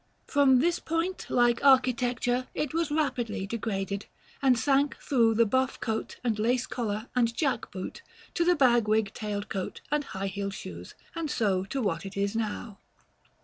[0.25, 4.07] From this point, like architecture, it was rapidly degraded;
[4.41, 8.01] and sank through the buff coat, and lace collar, and jack boot,
[8.33, 12.17] to the bag wig, tailed coat, and high heeled shoes; and so to what it
[12.17, 12.79] is now.